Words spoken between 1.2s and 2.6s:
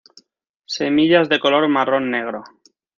de color marrón-negro.